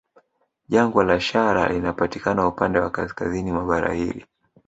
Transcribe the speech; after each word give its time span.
Jangwa 0.67 1.03
la 1.03 1.19
Shara 1.19 1.69
linapatikana 1.69 2.47
upande 2.47 2.79
wa 2.79 2.89
kaskazini 2.89 3.51
mwa 3.51 3.63
bara 3.65 3.93
hili 3.93 4.25